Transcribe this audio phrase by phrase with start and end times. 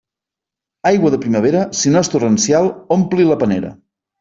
[0.91, 3.75] Aigua de primavera, si no és torrencial, ompli la panera.